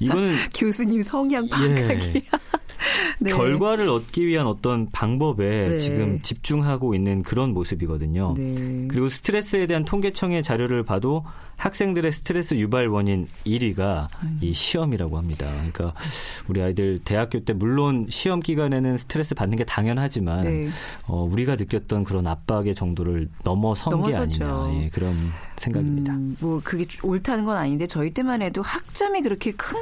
[0.00, 2.22] 이거는 교수님 성향 파악하기.
[3.20, 3.32] 네.
[3.32, 5.78] 결과를 얻기 위한 어떤 방법에 네.
[5.78, 8.34] 지금 집중하고 있는 그런 모습이거든요.
[8.36, 8.86] 네.
[8.88, 11.24] 그리고 스트레스에 대한 통계청의 자료를 봐도
[11.56, 14.38] 학생들의 스트레스 유발 원인 1위가 음.
[14.40, 15.46] 이 시험이라고 합니다.
[15.50, 15.92] 그러니까
[16.48, 20.68] 우리 아이들 대학교 때 물론 시험 기간에는 스트레스 받는 게 당연하지만 네.
[21.06, 24.38] 어, 우리가 느꼈던 그런 압박의 정도를 넘어선 넘어서죠.
[24.38, 25.14] 게 아니냐 예, 그런
[25.56, 26.14] 생각입니다.
[26.14, 29.78] 음, 뭐 그게 옳다는 건 아닌데 저희 때만 해도 학점이 그렇게 큰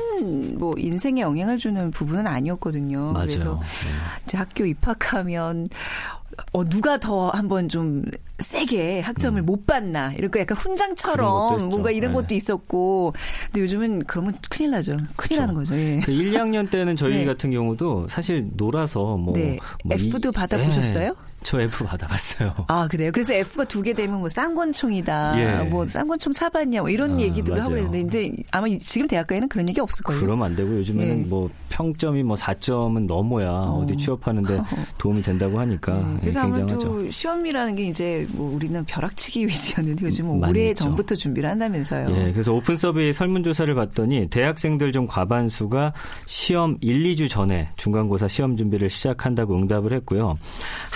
[0.59, 3.13] 뭐 인생에 영향을 주는 부분은 아니었거든요.
[3.13, 3.27] 맞아요.
[3.27, 3.67] 그래서 네.
[4.25, 5.69] 이제 학교 입학하면
[6.53, 8.05] 어 누가 더 한번 좀
[8.39, 10.61] 세게 학점을 못 받나 거 약간 음.
[10.61, 11.69] 훈장처럼.
[11.69, 12.15] 뭔가 이런 네.
[12.15, 13.13] 것도 있었고
[13.47, 14.97] 근데 요즘은 그러면 큰일 나죠.
[15.17, 15.75] 큰일 나는 거죠.
[15.77, 16.01] 예.
[16.05, 17.25] 그 1, 2학년 때는 저희 네.
[17.25, 19.59] 같은 경우도 사실 놀아서 뭐, 네.
[19.85, 21.09] 뭐 이- F도 받아보셨어요?
[21.09, 21.28] 네.
[21.43, 22.55] 저 F 받아봤어요.
[22.69, 23.11] 아 그래요.
[23.13, 25.39] 그래서 F가 두 개 되면 뭐 쌍권총이다.
[25.41, 25.63] 예.
[25.69, 26.81] 뭐 쌍권총 차봤냐.
[26.81, 27.89] 뭐 이런 아, 얘기들을 하고 맞아요.
[27.91, 30.21] 그랬는데 이제 아마 지금 대학가에는 그런 얘기 없을 거예요.
[30.21, 31.25] 그러면 안 되고 요즘에는 예.
[31.25, 33.87] 뭐 평점이 뭐 4점은 넘어야 어.
[33.89, 34.61] 디 취업하는데
[34.99, 36.87] 도움이 된다고 하니까 네, 예, 그래서 굉장하죠.
[36.89, 40.85] 아무래도 시험이라는 게 이제 뭐 우리는 벼락치기 위주였는데 요즘은 오래 있죠.
[40.85, 42.11] 전부터 준비를 한다면서요.
[42.17, 45.93] 예, 그래서 오픈 서베이 설문조사를 봤더니 대학생들 중 과반수가
[46.27, 50.37] 시험 1, 2주 전에 중간고사 시험 준비를 시작한다고 응답을 했고요.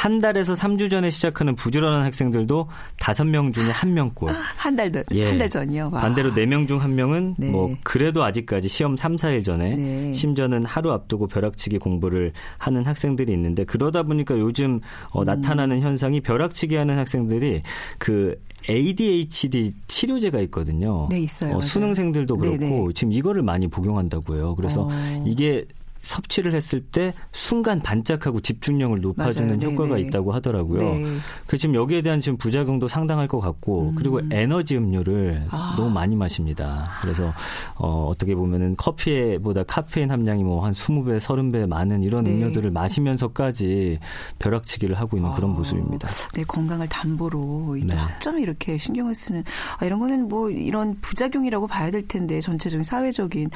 [0.03, 4.33] 한 달에서 3주 전에 시작하는 부지런한 학생들도 5명 중에 1명꼴.
[4.57, 5.29] 한 달, 전- 예.
[5.29, 5.91] 한달 전이요.
[5.93, 6.01] 와.
[6.01, 7.53] 반대로 4명 중 1명은 네.
[7.53, 10.13] 뭐 그래도 아직까지 시험 3, 4일 전에 네.
[10.13, 14.81] 심지어는 하루 앞두고 벼락치기 공부를 하는 학생들이 있는데 그러다 보니까 요즘 음.
[15.13, 17.63] 어, 나타나는 현상이 벼락치기 하는 학생들이
[17.99, 18.35] 그
[18.69, 21.07] ADHD 치료제가 있거든요.
[21.11, 21.51] 네, 있어요.
[21.51, 21.61] 맞아요.
[21.61, 22.89] 수능생들도 그렇고 네네.
[22.97, 24.55] 지금 이거를 많이 복용한다고요.
[24.55, 25.25] 그래서 어.
[25.25, 25.65] 이게
[26.03, 29.71] 섭취를 했을 때 순간 반짝하고 집중력을 높아주는 맞아요.
[29.73, 30.09] 효과가 네네.
[30.09, 30.79] 있다고 하더라고요.
[30.81, 31.17] 네.
[31.47, 35.49] 그 지금 여기에 대한 지금 부작용도 상당할 것 같고 그리고 에너지 음료를 음.
[35.51, 35.75] 아.
[35.77, 36.85] 너무 많이 마십니다.
[37.03, 37.33] 그래서
[37.77, 42.33] 어, 어떻게 보면은 커피보다 카페인 함량이 뭐 한 20배, 30배 많은 이런 네.
[42.33, 43.99] 음료들을 마시면서까지
[44.39, 46.09] 벼락치기를 하고 있는 그런 어, 모습입니다.
[46.35, 47.95] 내 건강을 담보로 이 네.
[47.95, 49.45] 학점이 이렇게 신경을 쓰는
[49.79, 53.51] 아, 이런 거는 뭐 이런 부작용이라고 봐야 될 텐데 전체적인 사회적인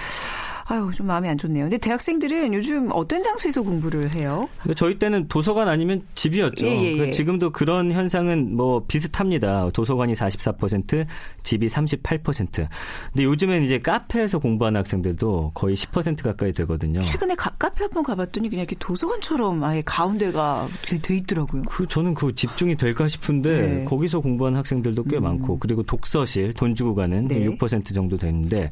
[0.69, 1.65] 아유 좀 마음이 안 좋네요.
[1.65, 4.49] 근데 대학생들은 요즘 어떤 장소에서 공부를 해요?
[4.61, 6.67] 근데 저희 때는 도서관 아니면 집이었죠.
[6.67, 6.97] 예, 예, 예.
[6.99, 9.69] 그 지금도 그런 현상은 뭐 비슷합니다.
[9.73, 11.07] 도서관이 44%,
[11.45, 12.67] 집이 38%.
[13.13, 17.01] 근데 요즘엔 이제 카페에서 공부하는 학생들도 거의 10% 가까이 되거든요.
[17.01, 21.63] 최근에 가- 카페 한번 가봤더니 그냥 이렇게 도서관처럼 아예 가운데가 돼, 돼 있더라고요.
[21.69, 23.85] 그 저는 그 집중이 될까 싶은데 네.
[23.85, 27.47] 거기서 공부하는 학생들도 꽤 많고 그리고 독서실 돈 주고 가는 네.
[27.47, 28.71] 6% 정도 되는데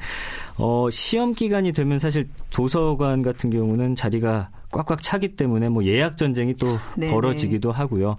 [0.57, 6.55] 어 시험 기간이 되면 사실 도서관 같은 경우는 자리가 꽉꽉 차기 때문에 뭐 예약 전쟁이
[6.55, 6.67] 또
[6.99, 7.13] 네네.
[7.13, 8.17] 벌어지기도 하고요.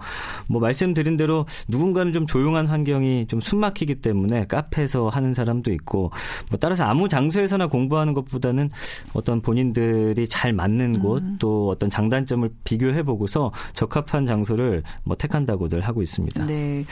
[0.48, 6.12] 뭐 말씀드린 대로 누군가는 좀 조용한 환경이 좀 숨막히기 때문에 카페에서 하는 사람도 있고
[6.50, 8.70] 뭐 따라서 아무 장소에서나 공부하는 것보다는
[9.14, 16.46] 어떤 본인들이 잘 맞는 곳또 어떤 장단점을 비교해 보고서 적합한 장소를 뭐 택한다고들 하고 있습니다.
[16.46, 16.86] 네.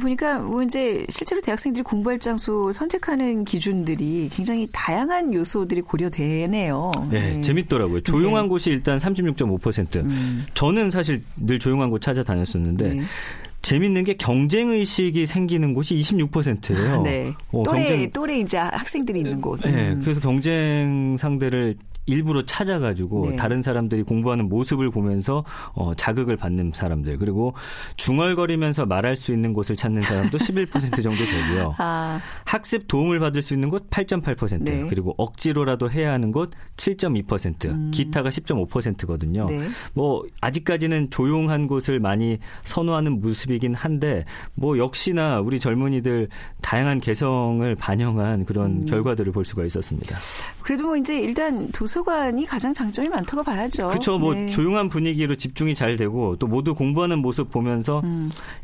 [0.00, 6.90] 보니까 뭐 이제 실제로 대학생들이 공부할 장소 선택하는 기준들이 굉장히 다양한 요소들이 고려되네요.
[7.10, 8.00] 네, 재밌더라고요.
[8.00, 8.48] 조용한 네.
[8.48, 9.96] 곳이 일단 36.5%.
[9.96, 10.44] 음.
[10.54, 13.00] 저는 사실 늘 조용한 곳 찾아다녔었는데 네.
[13.62, 17.02] 재밌는 게 경쟁 의식이 생기는 곳이 26%예요.
[17.02, 17.32] 네.
[17.52, 19.60] 어, 또래 경쟁- 또래 이제 학생들이 있는 곳.
[19.62, 20.00] 네, 음.
[20.02, 21.76] 그래서 경쟁 상대를
[22.10, 23.36] 일부러 찾아가지고 네.
[23.36, 25.44] 다른 사람들이 공부하는 모습을 보면서
[25.74, 27.54] 어, 자극을 받는 사람들 그리고
[27.96, 31.74] 중얼거리면서 말할 수 있는 곳을 찾는 사람도 11% 정도 되고요.
[31.78, 34.86] 아, 학습 도움을 받을 수 있는 곳 8.8%, 네.
[34.88, 39.46] 그리고 억지로라도 해야 하는 곳 7.2%, 기타가 10.5%거든요.
[39.46, 39.68] 네.
[39.94, 46.28] 뭐 아직까지는 조용한 곳을 많이 선호하는 모습이긴 한데 뭐 역시나 우리 젊은이들
[46.60, 50.16] 다양한 개성을 반영한 그런 결과들을 볼 수가 있었습니다.
[50.62, 53.88] 그래도 뭐 이제 일단 도서 관이 가장 장점이 많다고 봐야죠.
[53.88, 54.18] 그렇죠.
[54.18, 54.48] 뭐 네.
[54.50, 58.02] 조용한 분위기로 집중이 잘 되고 또 모두 공부하는 모습 보면서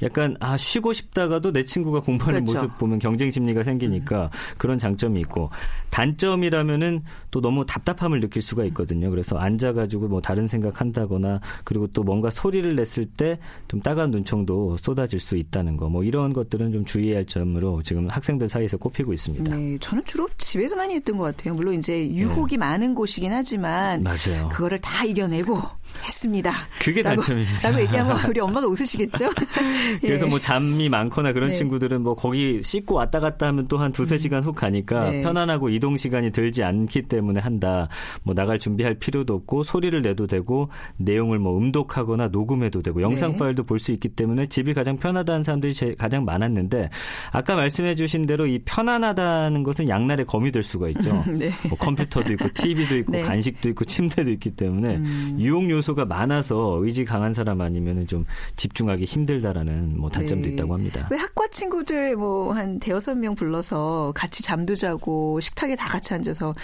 [0.03, 2.45] 약간 아 쉬고 싶다가도 내 친구가 공부하는 음.
[2.47, 2.67] 그렇죠.
[2.67, 5.51] 모습 보면 경쟁 심리가 생기니까 그런 장점이 있고
[5.91, 9.11] 단점이라면은 또 너무 답답함을 느낄 수가 있거든요.
[9.11, 15.21] 그래서 앉아가지고 뭐 다른 생각한다거나 그리고 또 뭔가 소리를 냈을 때 좀 따가운 눈총도 쏟아질
[15.21, 19.55] 수 있다는 거 뭐 이런 것들은 좀 주의해야 할 점으로 지금 학생들 사이에서 꼽히고 있습니다.
[19.55, 21.55] 네, 저는 주로 집에서 많이 했던 것 같아요.
[21.55, 24.11] 물론 이제 유혹이 많은 곳이 긴 하지만 네.
[24.11, 24.49] 맞아요.
[24.49, 25.63] 그거를 다 이겨내고
[26.05, 26.53] 했습니다.
[26.79, 27.69] 그게 라고, 단점입니다.
[27.69, 29.31] 라고 얘기하면 우리 엄마가 웃으시겠죠?
[30.01, 30.29] 그래서 예.
[30.29, 31.57] 뭐 잠이 많거나 그런 네.
[31.57, 35.23] 친구들은 뭐 거기 씻고 왔다 갔다 하면 또 한 두세 시간 훅 가니까 네.
[35.23, 37.89] 편안하고 이동 시간이 들지 않기 때문에 한다.
[38.23, 43.39] 뭐 나갈 준비할 필요도 없고 소리를 내도 되고 내용을 뭐 음독하거나 녹음해도 되고 영상 네.
[43.39, 46.89] 파일도 볼 수 있기 때문에 집이 가장 편하다는 사람들이 제- 가장 많았는데
[47.33, 51.23] 아까 말씀해 주신 대로 이 편안하다는 것은 양날의 검이 될 수가 있죠.
[51.29, 51.51] 네.
[51.69, 53.21] 뭐 컴퓨터도 있고 TV도 있고 네.
[53.23, 55.37] 간식도 있고 침대도 있기 때문에 음.
[55.39, 58.25] 유혹 요소 가 많아서 의지 강한 사람 아니면은 좀
[58.57, 60.53] 집중하기 힘들다라는 뭐 단점도 네.
[60.53, 61.09] 있다고 합니다.
[61.11, 66.55] 왜 학과 친구들 뭐 한 대여섯 명 불러서 같이 잠도 자고 식탁에 다 같이 앉아서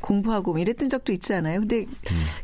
[0.00, 1.60] 공부하고 뭐 이랬던 적도 있지 않아요?
[1.60, 1.86] 근데 음.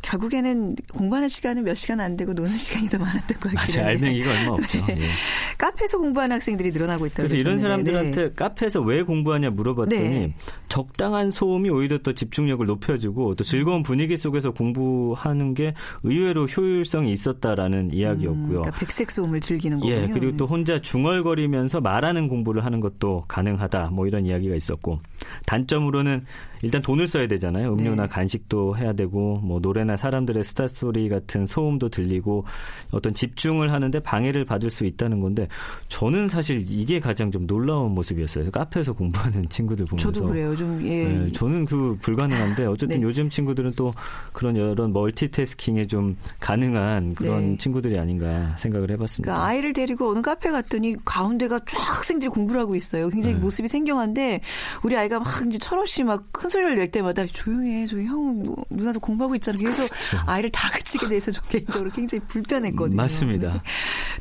[0.02, 3.88] 결국에는 공부하는 시간은 몇 시간 안 되고 노는 시간이 더 많았던 것 같긴 맞아요.
[3.90, 4.84] 알맹이가 얼마 없죠.
[4.86, 5.00] 네.
[5.02, 5.08] 예.
[5.56, 8.30] 카페에서 공부하는 학생들이 늘어나고 있다고 그래서 이런 사람들한테 네.
[8.34, 10.34] 카페에서 왜 공부하냐 물어봤더니 네.
[10.68, 15.74] 적당한 소음이 오히려 또 집중력을 높여주고 또 즐거운 분위기 속에서 공부하는 게
[16.04, 18.62] 의외 로 효율성이 있었다라는 이야기였고요.
[18.62, 19.94] 그러니까 백색 소음을 즐기는 거군요.
[19.94, 23.90] 예, 그리고 또 혼자 중얼거리면서 말하는 공부를 하는 것도 가능하다.
[23.92, 25.00] 뭐 이런 이야기가 있었고
[25.46, 26.24] 단점으로는
[26.62, 27.72] 일단 돈을 써야 되잖아요.
[27.72, 28.08] 음료나 네.
[28.08, 32.44] 간식도 해야 되고 뭐 노래나 사람들의 스타 소리 같은 소음도 들리고
[32.90, 35.48] 어떤 집중을 하는데 방해를 받을 수 있다는 건데
[35.88, 38.50] 저는 사실 이게 가장 좀 놀라운 모습이었어요.
[38.50, 40.56] 카페에서 공부하는 친구들 보면서 저도 그래요.
[40.56, 41.04] 좀 예.
[41.04, 43.02] 네, 저는 그 불가능한데 어쨌든 네.
[43.02, 43.92] 요즘 친구들은 또
[44.32, 47.56] 그런 여러 멀티태스킹에 좀 가능한 그런 네.
[47.58, 49.32] 친구들이 아닌가 생각을 해봤습니다.
[49.32, 53.08] 그러니까 아이를 데리고 어느 카페 갔더니 가운데가 쫙 학생들이 공부를 하고 있어요.
[53.10, 53.40] 굉장히 네.
[53.40, 54.40] 모습이 생경한데
[54.82, 59.00] 우리 아이가 막 이제 철없이 막 큰 소리를 낼 때마다 조용해, 저희 형 뭐, 누나도
[59.00, 59.58] 공부하고 있잖아.
[59.58, 59.86] 그래서
[60.26, 62.96] 아이를 다그치게 돼서 좀 개인적으로 굉장히 불편했거든요.
[62.96, 63.52] 맞습니다.
[63.54, 63.60] 네.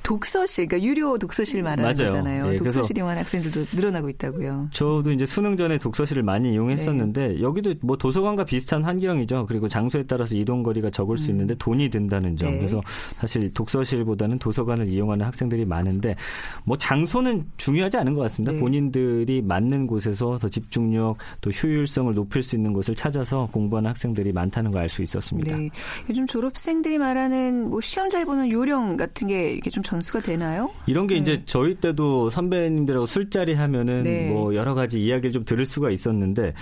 [0.04, 1.96] 독서실, 그러니까 유료 독서실 말하는 맞아요.
[2.10, 2.52] 거잖아요.
[2.54, 4.70] 예, 독서실 이용하는 학생들도 늘어나고 있다고요.
[4.72, 7.42] 저도 이제 수능 전에 독서실을 많이 이용했었는데 네.
[7.42, 9.46] 여기도 뭐 도서관과 비슷한 환경이죠.
[9.48, 12.50] 그리고 장소에 따라서 이동 거리가 적을 수 있는데 돈이 든다는 점.
[12.50, 12.54] 음.
[12.54, 12.58] 네.
[12.60, 12.82] 그래서
[13.16, 16.16] 사실 독서실보다는 도서관을 이용하는 학생들이 많은데
[16.64, 18.54] 뭐 장소는 중요하지 않은 것 같습니다.
[18.54, 18.60] 네.
[18.60, 24.32] 본인들이 맞는 곳에서 더 집중 력 또 효율성을 높일 수 있는 곳을 찾아서 공부하는 학생들이
[24.32, 25.58] 많다는 걸 알 수 있었습니다.
[25.58, 25.70] 네.
[26.10, 30.70] 요즘 졸업생들이 말하는 뭐 시험 잘 보는 요령 같은 게 이게 좀 전수가 되나요?
[30.86, 31.22] 이런 게 네.
[31.22, 34.30] 이제 저희 때도 선배님들하고 술자리 하면은 네.
[34.30, 36.54] 뭐 여러 가지 이야기를 좀 들을 수가 있었는데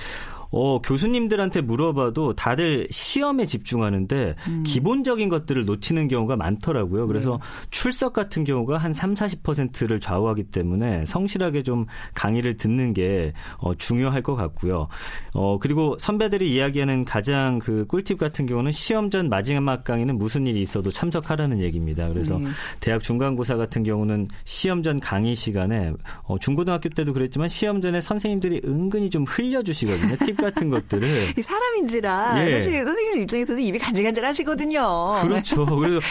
[0.52, 4.64] 어, 교수님들한테 물어봐도 다들 시험에 집중하는데 음.
[4.66, 7.08] 기본적인 것들을 놓치는 경우가 많더라고요.
[7.08, 7.68] 그래서 네.
[7.70, 14.22] 출석 같은 경우가 한 3, 40%를 좌우하기 때문에 성실하게 좀 강의를 듣는 게 어, 중요할
[14.22, 14.88] 것 같고요.
[15.34, 20.62] 어, 그리고 선배들이 이야기하는 가장 그 꿀팁 같은 경우는 시험 전 마지막 강의는 무슨 일이
[20.62, 22.08] 있어도 참석하라는 얘기입니다.
[22.10, 22.46] 그래서 네.
[22.80, 28.62] 대학 중간고사 같은 경우는 시험 전 강의 시간에 어, 중고등학교 때도 그랬지만 시험 전에 선생님들이
[28.66, 30.16] 은근히 좀 흘려주시거든요.
[30.36, 32.54] 팁팁 같은 것들을 사람인지라 예.
[32.54, 35.22] 사실 선생님 입장에서도 입이 간질간질하시거든요.
[35.22, 35.66] 그렇죠.
[35.66, 36.06] 그래서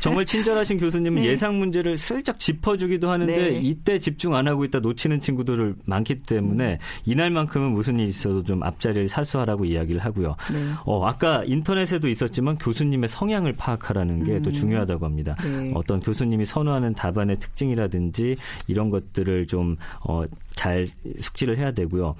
[0.00, 1.28] 정말 친절하신 교수님은 네.
[1.28, 3.60] 예상 문제를 슬쩍 짚어주기도 하는데 네.
[3.62, 6.78] 이때 집중 안 하고 있다 놓치는 친구들을 많기 때문에 음.
[7.06, 10.36] 이날만큼은 무슨 일이 있어도 좀 앞자리를 사수하라고 이야기를 하고요.
[10.52, 10.58] 네.
[10.84, 15.36] 어, 아까 인터넷에도 있었지만 교수님의 성향을 파악하라는 게또 중요하다고 합니다.
[15.42, 15.72] 네.
[15.74, 18.36] 어떤 교수님이 선호하는 답안의 특징이라든지
[18.66, 20.24] 이런 것들을 좀 어,
[20.58, 20.88] 잘
[21.20, 22.16] 숙지를 해야 되고요.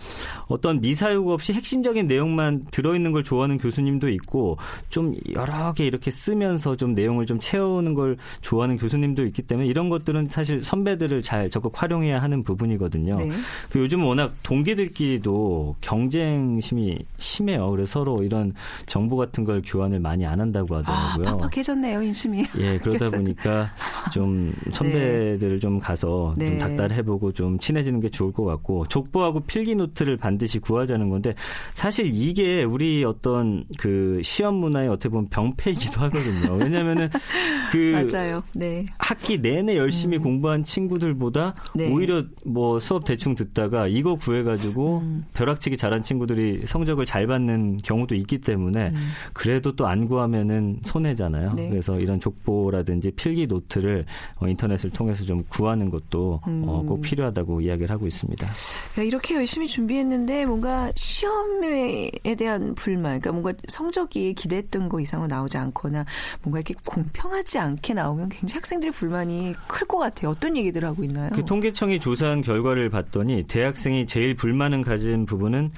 [0.47, 4.59] 어떤 미사육 없이 핵심적인 내용만 들어있는 걸 좋아하는 교수님도 있고
[4.91, 9.89] 좀 여러 개 이렇게 쓰면서 좀 내용을 좀 채우는 걸 좋아하는 교수님도 있기 때문에 이런
[9.89, 13.17] 것들은 사실 선배들을 잘 적극 활용해야 하는 부분이거든요.
[13.17, 13.31] 네.
[13.71, 17.69] 그 요즘 워낙 동기들끼리도 경쟁심이 심해요.
[17.73, 18.55] 그래서 서로 이런
[18.87, 21.39] 정보 같은 걸 교환을 많이 안 한다고 아, 하더라고요.
[21.39, 22.45] 팍팍해졌네요, 인심이.
[22.59, 23.73] 예, 그러다 보니까
[24.13, 26.51] 좀 선배들 좀 가서 네.
[26.51, 31.35] 좀 닥달해보고 좀 친해지는 게 좋을 것 같고 족보하고 필기 노트를 반드시 구하자는 건데
[31.75, 36.55] 사실 이게 우리 어떤 그 시험 문화의 어떻게 보면 병폐이기도 하거든요.
[36.55, 37.09] 왜냐면은
[37.73, 38.43] 그 맞아요.
[38.55, 38.87] 네.
[38.99, 41.79] 학기 내내 열심히 공부한 친구들보다 음.
[41.79, 41.93] 네.
[41.93, 45.25] 오히려 뭐 수업 대충 듣다가 이거 구해 가지고 음.
[45.35, 49.09] 벼락치기 잘한 친구들이 성적을 잘 받는 경우도 있기 때문에 음.
[49.33, 51.55] 그래도 또 안 구하면은 손해잖아요.
[51.55, 51.71] 네.
[51.71, 54.05] 그래서 이런 족보라든지 필기 노트를
[54.39, 56.65] 어, 인터넷을 통해서 좀 구하는 것도 음.
[56.67, 58.18] 어, 꼭 필요하다고 이야기를 하고 있습니다.
[58.99, 65.57] 야, 이렇게 열심히 준비했는데 뭔가 시험에 대한 불만, 그러니까 뭔가 성적이 기대했던 거 이상으로 나오지
[65.59, 66.05] 않거나
[66.43, 70.31] 뭔가 이렇게 공평하지 않게 나오면 굉장히 학생들의 불만이 클 것 같아요.
[70.31, 71.31] 어떤 얘기들 하고 있나요?
[71.35, 75.71] 그 통계청이 조사한 결과를 봤더니 대학생이 제일 불만을 가진 부분은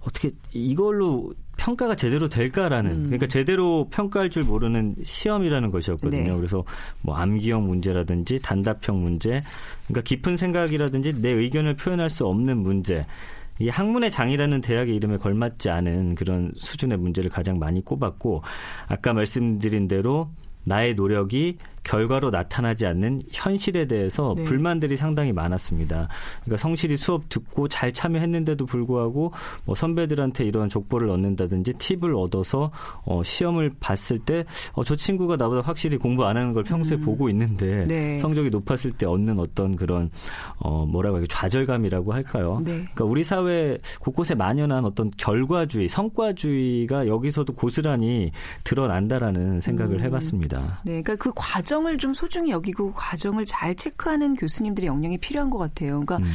[0.00, 3.02] 어떻게 이걸로 평가가 제대로 될까라는 음.
[3.04, 6.32] 그러니까 제대로 평가할 줄 모르는 시험이라는 것이었거든요.
[6.32, 6.36] 네.
[6.36, 6.64] 그래서
[7.02, 9.42] 뭐 암기형 문제라든지 단답형 문제,
[9.84, 13.06] 그러니까 깊은 생각이라든지 내 의견을 표현할 수 없는 문제.
[13.58, 18.40] 이 학문의 장이라는 대학의 이름에 걸맞지 않은 그런 수준의 문제를 가장 많이 꼽았고
[18.88, 20.30] 아까 말씀드린 대로
[20.64, 24.44] 나의 노력이 결과로 나타나지 않는 현실에 대해서 네.
[24.44, 26.08] 불만들이 상당히 많았습니다.
[26.42, 29.32] 그러니까 성실히 수업 듣고 잘 참여했는데도 불구하고
[29.64, 32.70] 뭐 선배들한테 이런 족보를 얻는다든지 팁을 얻어서
[33.04, 37.28] 어, 시험을 봤을 때 어, 저 친구가 나보다 확실히 공부 안 하는 걸 평소에 보고
[37.30, 38.20] 있는데 네.
[38.20, 40.10] 성적이 높았을 때 얻는 어떤 그런
[40.58, 42.60] 어, 뭐라고 할까 좌절감이라고 할까요?
[42.64, 42.72] 네.
[42.72, 48.30] 그러니까 우리 사회 곳곳에 만연한 어떤 결과주의, 성과주의가 여기서도 고스란히
[48.64, 50.00] 드러난다라는 생각을 음.
[50.02, 50.82] 해봤습니다.
[50.84, 55.50] 네, 그러니까 그 과정 을 좀 소중히 여기고 그 과정을 잘 체크하는 교수님들의 역량이 필요한
[55.50, 56.00] 것 같아요.
[56.04, 56.30] 그러니까 음.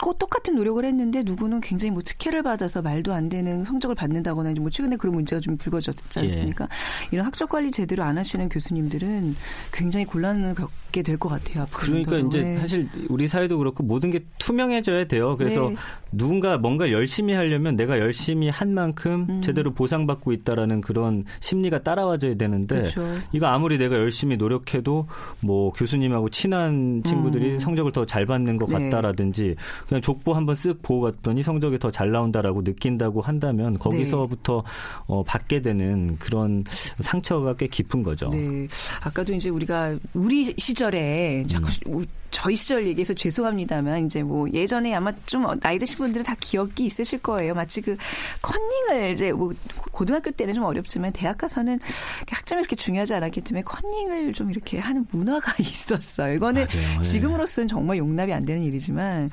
[0.00, 4.60] 꼭 똑같은 노력을 했는데 누구는 굉장히 뭐 특혜를 받아서 말도 안 되는 성적을 받는다거나 이제
[4.60, 6.20] 뭐 최근에 그런 문제가 좀 불거졌지 예.
[6.24, 6.68] 않습니까?
[7.12, 9.36] 이런 학적 관리 제대로 안 하시는 교수님들은
[9.72, 11.66] 굉장히 곤란을 겪게 될 것 같아요.
[11.70, 12.16] 그러니까.
[12.18, 12.56] 이제 네.
[12.56, 15.36] 사실 우리 사회도 그렇고 모든 게 투명해져야 돼요.
[15.36, 15.76] 그래서 네.
[16.12, 19.42] 누군가 뭔가 열심히 하려면 내가 열심히 한 만큼 음.
[19.42, 23.18] 제대로 보상받고 있다라는 그런 심리가 따라와줘야 되는데 그렇죠.
[23.32, 25.06] 이거 아무리 내가 열심히 노력 해도
[25.40, 27.58] 뭐 교수님하고 친한 친구들이 음.
[27.58, 28.90] 성적을 더 잘 받는 것 네.
[28.90, 29.54] 같다라든지
[29.88, 34.62] 그냥 족보 한번 쓱 보고 갔더니 성적이 더 잘 나온다라고 느낀다고 한다면 거기서부터
[35.06, 36.64] 어, 받게 되는 그런
[37.00, 38.30] 상처가 꽤 깊은 거죠.
[38.30, 38.66] 네.
[39.02, 41.94] 아까도 이제 우리가 우리 시절에 자꾸 음.
[41.94, 46.84] 우- 저희 시절 얘기해서 죄송합니다만 이제 뭐 예전에 아마 좀 나이 드신 분들은 다 기억이
[46.84, 47.54] 있으실 거예요.
[47.54, 47.96] 마치 그
[48.40, 49.52] 컨닝을 이제 뭐
[49.90, 51.80] 고등학교 때는 좀 어렵지만 대학 가서는
[52.28, 56.34] 학점이 그렇게 중요하지 않았기 때문에 컨닝을 좀 이렇게 하는 문화가 있었어요.
[56.34, 56.98] 이거는 맞아요.
[56.98, 57.02] 예.
[57.02, 59.30] 지금으로서는 정말 용납이 안 되는 일이지만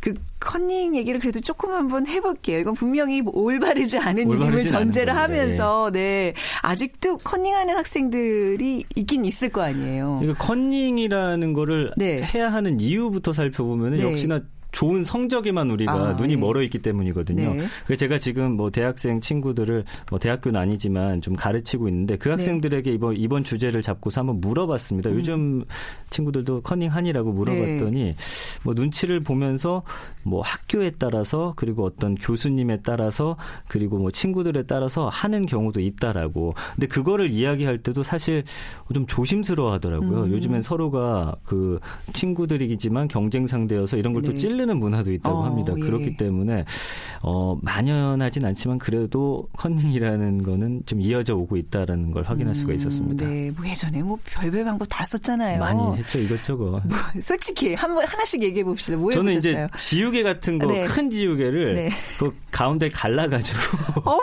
[0.00, 2.58] 그 컨닝 얘기를 그래도 조금 한번 해볼게요.
[2.60, 5.16] 이건 분명히 뭐 올바르지 않은 일임을 전제를.
[5.16, 10.20] 하면서 네 아직도 컨닝하는 학생들이 있긴 있을 거 아니에요.
[10.22, 12.22] 이거 컨닝이라는 거를 네.
[12.22, 14.02] 해야 하는 이유부터 살펴보면 네.
[14.02, 14.40] 역시나
[14.76, 16.36] 좋은 성적에만 우리가 아, 눈이 예.
[16.36, 17.54] 멀어 있기 때문이거든요.
[17.54, 17.64] 네.
[17.86, 22.18] 그래서 제가 지금 뭐 대학생 친구들을 뭐 대학교는 아니지만 좀 가르치고 있는데 네.
[22.18, 25.08] 그 학생들에게 이번 이번 주제를 잡고서 한번 물어봤습니다.
[25.08, 25.14] 음.
[25.16, 25.64] 요즘
[26.10, 28.16] 친구들도 컨닝하니라고 물어봤더니 네.
[28.64, 29.82] 뭐 눈치를 보면서
[30.24, 33.36] 뭐 학교에 따라서 그리고 어떤 교수님에 따라서
[33.68, 36.54] 그리고 뭐 친구들에 따라서 하는 경우도 있다라고.
[36.74, 38.44] 근데 그거를 이야기할 때도 사실
[38.92, 40.24] 좀 조심스러워 하더라고요.
[40.24, 40.32] 음.
[40.32, 41.78] 요즘엔 서로가 그
[42.12, 44.38] 친구들이지만 경쟁 상대여서 이런 걸또 네.
[44.38, 45.74] 찌르는 문화도 있다고 어, 합니다.
[45.76, 45.80] 예.
[45.80, 46.64] 그렇기 때문에
[47.22, 53.24] 어 만연하진 않지만 그래도 컨닝이라는 거는 좀 이어져 오고 있다라는 걸 확인할 수가 있었습니다.
[53.26, 55.58] 음, 네, 뭐 예전에 뭐 별별 방법 다 썼잖아요.
[55.60, 56.82] 많이 했죠 이것저것.
[57.20, 58.96] 솔직히 한 번 하나씩 얘기해 봅시다.
[58.96, 59.68] 뭐 저는 이제 해보셨어요?
[59.76, 60.86] 지우개 같은 거 네.
[60.86, 61.90] 큰 지우개를 네.
[62.18, 63.58] 그 가운데 갈라가지고
[64.04, 64.20] 어머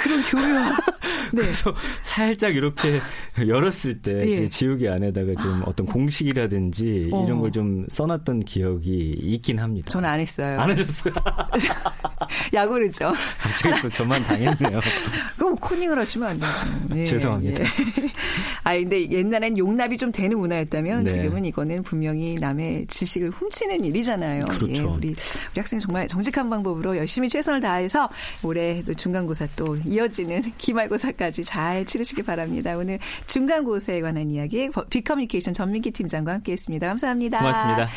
[0.00, 0.76] 그런 교육.
[1.32, 1.42] 네.
[1.42, 3.00] 그래서 살짝 이렇게
[3.46, 4.40] 열었을 때 예.
[4.40, 7.24] 그 지우개 안에다가 좀 어떤 공식이라든지 어.
[7.26, 9.90] 이런 걸 좀 써놨던 기억이 있긴 합니다.
[9.90, 10.54] 저는 안 했어요.
[10.56, 11.12] 안 하셨어요?
[12.54, 13.12] 약오르죠.
[13.38, 14.80] 갑자기 또 저만 당했네요.
[15.36, 16.50] 그럼 코닝을 하시면 안 돼요.
[16.94, 17.64] 예, 죄송합니다.
[17.64, 17.68] 예.
[18.64, 21.10] 아 근데 옛날엔 용납이 좀 되는 문화였다면 네.
[21.10, 24.44] 지금은 이거는 분명히 남의 지식을 훔치는 일이잖아요.
[24.46, 24.72] 그렇죠.
[24.72, 25.16] 예, 우리 우리
[25.56, 28.08] 학생 정말 정직한 방법으로 열심히 최선을 다해서
[28.42, 32.76] 올해 또 중간고사 또 이어지는 기말고사까지 잘 치르시기 바랍니다.
[32.76, 36.86] 오늘 중간고사에 관한 이야기 빅커뮤니케이션 전민기 팀장과 함께했습니다.
[36.86, 37.38] 감사합니다.
[37.38, 37.88] 고맙습니다.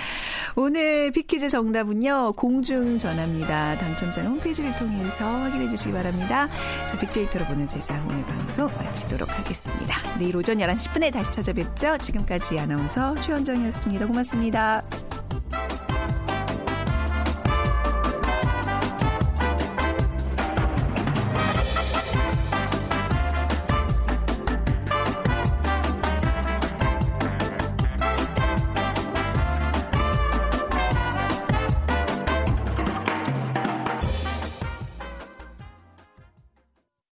[0.56, 3.78] 오늘 빅퀴즈 정답은요 공중전화입니다.
[3.78, 6.50] 당첨자는 홈페이지를 통해서 확인해 주시기 바랍니다.
[6.90, 10.18] 자 빅데이터로 보는 세상 오늘 방송 마치도록 하겠습니다.
[10.18, 11.98] 내일 오전 11시 10분에 다시 찾아뵙죠.
[12.00, 14.08] 지금까지 아나운서 최현정이었습니다.
[14.08, 14.84] 고맙습니다.